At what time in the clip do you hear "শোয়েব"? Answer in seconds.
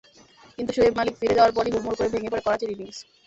0.73-0.93